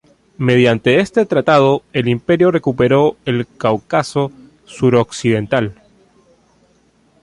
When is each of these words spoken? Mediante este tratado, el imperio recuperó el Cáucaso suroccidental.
Mediante 0.39 0.99
este 0.99 1.27
tratado, 1.27 1.83
el 1.93 2.07
imperio 2.07 2.49
recuperó 2.49 3.17
el 3.23 3.45
Cáucaso 3.59 4.31
suroccidental. 4.65 5.79